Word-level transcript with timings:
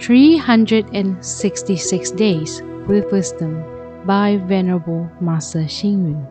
366 0.00 2.10
Days 2.12 2.62
with 2.88 3.12
Wisdom 3.12 3.62
by 4.04 4.38
Venerable 4.38 5.08
Master 5.20 5.60
Xing 5.60 6.10
Yun. 6.10 6.26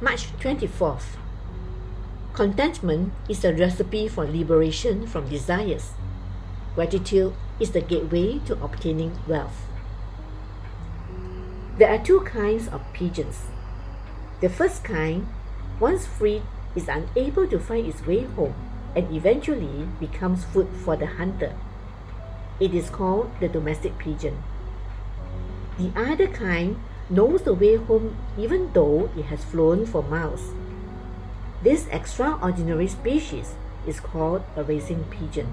March 0.00 0.36
24th. 0.38 1.16
Contentment 2.34 3.12
is 3.28 3.44
a 3.44 3.54
recipe 3.54 4.08
for 4.08 4.26
liberation 4.26 5.06
from 5.06 5.28
desires. 5.28 5.92
Gratitude 6.74 7.32
is 7.58 7.70
the 7.70 7.80
gateway 7.80 8.40
to 8.44 8.62
obtaining 8.62 9.18
wealth. 9.26 9.64
There 11.78 11.88
are 11.88 12.02
two 12.02 12.20
kinds 12.20 12.68
of 12.68 12.82
pigeons. 12.92 13.46
The 14.40 14.50
first 14.50 14.84
kind, 14.84 15.26
once 15.80 16.06
freed, 16.06 16.42
is 16.74 16.88
unable 16.88 17.46
to 17.46 17.58
find 17.58 17.86
its 17.86 18.04
way 18.04 18.24
home 18.24 18.65
and 18.96 19.14
eventually 19.14 19.86
becomes 20.00 20.44
food 20.44 20.68
for 20.82 20.96
the 20.96 21.06
hunter. 21.06 21.54
It 22.58 22.74
is 22.74 22.88
called 22.88 23.30
the 23.38 23.48
domestic 23.48 23.98
pigeon. 23.98 24.42
The 25.78 25.92
other 25.94 26.26
kind 26.26 26.80
knows 27.10 27.42
the 27.42 27.52
way 27.52 27.76
home 27.76 28.16
even 28.38 28.72
though 28.72 29.10
it 29.16 29.26
has 29.26 29.44
flown 29.44 29.84
for 29.84 30.02
miles. 30.02 30.54
This 31.62 31.86
extraordinary 31.92 32.88
species 32.88 33.54
is 33.86 34.00
called 34.00 34.42
a 34.56 34.64
racing 34.64 35.04
pigeon. 35.10 35.52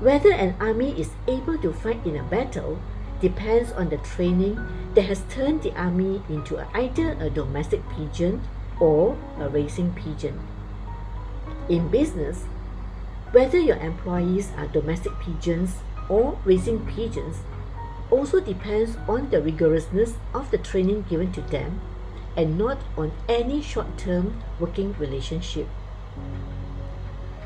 Whether 0.00 0.32
an 0.32 0.56
army 0.60 1.00
is 1.00 1.10
able 1.28 1.56
to 1.58 1.72
fight 1.72 2.04
in 2.04 2.16
a 2.16 2.24
battle 2.24 2.80
depends 3.20 3.72
on 3.72 3.88
the 3.88 3.96
training 3.98 4.58
that 4.94 5.06
has 5.06 5.22
turned 5.30 5.62
the 5.62 5.72
army 5.78 6.22
into 6.28 6.58
either 6.76 7.16
a 7.20 7.30
domestic 7.30 7.80
pigeon 7.90 8.42
or 8.80 9.16
a 9.38 9.48
racing 9.48 9.94
pigeon. 9.94 10.40
In 11.68 11.88
business, 11.88 12.42
whether 13.32 13.58
your 13.58 13.78
employees 13.78 14.52
are 14.58 14.66
domestic 14.66 15.18
pigeons 15.18 15.76
or 16.10 16.38
racing 16.44 16.84
pigeons 16.84 17.38
also 18.10 18.38
depends 18.38 18.96
on 19.08 19.30
the 19.30 19.40
rigorousness 19.40 20.12
of 20.34 20.50
the 20.50 20.58
training 20.58 21.06
given 21.08 21.32
to 21.32 21.40
them 21.40 21.80
and 22.36 22.58
not 22.58 22.78
on 22.98 23.12
any 23.30 23.62
short-term 23.62 24.42
working 24.60 24.94
relationship. 24.98 25.66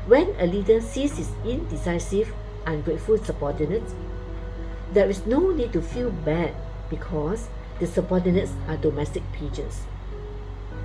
When 0.05 0.35
a 0.37 0.45
leader 0.45 0.81
sees 0.81 1.15
his 1.15 1.31
indecisive, 1.45 2.33
ungrateful 2.65 3.19
subordinates, 3.19 3.93
there 4.91 5.09
is 5.09 5.25
no 5.25 5.51
need 5.51 5.71
to 5.73 5.81
feel 5.81 6.11
bad 6.11 6.53
because 6.89 7.47
the 7.79 7.87
subordinates 7.87 8.51
are 8.67 8.75
domestic 8.75 9.23
pigeons. 9.31 9.81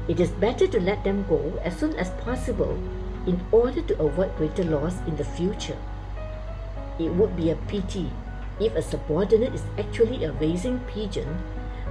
It 0.07 0.21
is 0.21 0.31
better 0.31 0.69
to 0.69 0.81
let 0.81 1.03
them 1.03 1.27
go 1.29 1.59
as 1.65 1.77
soon 1.77 1.97
as 1.97 2.11
possible 2.23 2.79
in 3.27 3.41
order 3.53 3.83
to 3.83 3.99
avoid 4.01 4.37
greater 4.37 4.65
loss 4.65 5.01
in 5.07 5.17
the 5.17 5.25
future. 5.25 5.79
It 6.99 7.11
would 7.15 7.37
be 7.37 7.51
a 7.51 7.57
pity 7.69 8.11
if 8.61 8.75
a 8.75 8.83
subordinate 8.83 9.55
is 9.55 9.65
actually 9.79 10.25
a 10.25 10.33
racing 10.33 10.81
pigeon, 10.87 11.39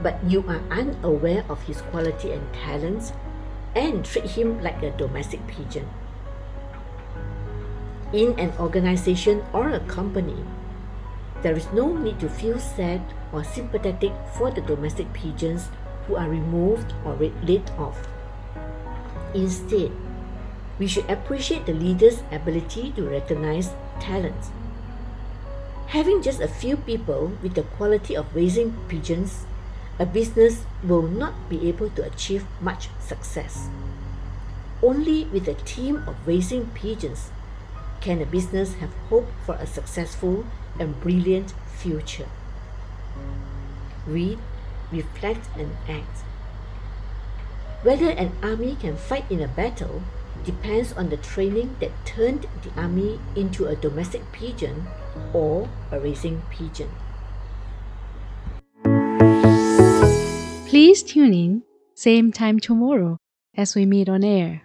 but 0.01 0.23
you 0.23 0.43
are 0.47 0.61
unaware 0.71 1.43
of 1.49 1.61
his 1.63 1.81
quality 1.91 2.31
and 2.31 2.53
talents 2.53 3.13
and 3.75 4.05
treat 4.05 4.25
him 4.25 4.61
like 4.61 4.81
a 4.83 4.91
domestic 4.91 5.45
pigeon. 5.47 5.89
In 8.13 8.37
an 8.39 8.53
organization 8.59 9.43
or 9.53 9.69
a 9.69 9.79
company, 9.81 10.45
there 11.41 11.57
is 11.57 11.67
no 11.73 11.97
need 11.97 12.19
to 12.19 12.29
feel 12.29 12.59
sad 12.59 13.01
or 13.33 13.43
sympathetic 13.43 14.13
for 14.37 14.51
the 14.51 14.61
domestic 14.61 15.11
pigeons 15.13 15.67
who 16.07 16.15
are 16.15 16.29
removed 16.29 16.93
or 17.03 17.15
laid 17.15 17.69
off. 17.77 17.97
Instead, 19.33 19.91
we 20.79 20.87
should 20.87 21.09
appreciate 21.09 21.65
the 21.65 21.73
leader's 21.73 22.23
ability 22.31 22.91
to 22.95 23.03
recognize 23.03 23.71
talents. 23.99 24.49
Having 25.87 26.23
just 26.23 26.41
a 26.41 26.47
few 26.47 26.77
people 26.77 27.31
with 27.43 27.53
the 27.53 27.63
quality 27.77 28.15
of 28.15 28.33
racing 28.35 28.75
pigeons, 28.87 29.45
a 29.99 30.05
business 30.05 30.65
will 30.83 31.03
not 31.03 31.33
be 31.49 31.69
able 31.69 31.89
to 31.91 32.03
achieve 32.03 32.45
much 32.59 32.89
success. 32.99 33.69
Only 34.81 35.25
with 35.25 35.47
a 35.47 35.53
team 35.53 36.03
of 36.07 36.15
racing 36.25 36.71
pigeons 36.73 37.29
can 38.01 38.21
a 38.21 38.25
business 38.25 38.73
have 38.75 38.91
hope 39.09 39.27
for 39.45 39.55
a 39.55 39.67
successful 39.67 40.45
and 40.79 40.99
brilliant 40.99 41.53
future. 41.77 42.27
Read, 44.07 44.39
reflect, 44.91 45.47
and 45.55 45.71
act. 45.87 46.25
Whether 47.83 48.09
an 48.09 48.31
army 48.41 48.75
can 48.79 48.97
fight 48.97 49.29
in 49.29 49.41
a 49.41 49.47
battle 49.47 50.01
depends 50.43 50.93
on 50.93 51.09
the 51.09 51.17
training 51.17 51.75
that 51.79 51.91
turned 52.05 52.47
the 52.61 52.71
army 52.79 53.19
into 53.35 53.65
a 53.65 53.75
domestic 53.75 54.21
pigeon 54.31 54.87
or 55.33 55.69
a 55.91 55.99
racing 55.99 56.41
pigeon. 56.49 56.89
Please 60.67 61.03
tune 61.03 61.33
in, 61.33 61.63
same 61.95 62.31
time 62.31 62.59
tomorrow 62.59 63.17
as 63.55 63.75
we 63.75 63.85
meet 63.85 64.09
on 64.09 64.23
air. 64.23 64.63